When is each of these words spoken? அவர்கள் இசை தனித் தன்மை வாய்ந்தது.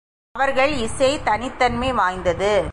அவர்கள் 0.31 0.73
இசை 0.73 1.23
தனித் 1.23 1.59
தன்மை 1.59 1.93
வாய்ந்தது. 1.93 2.63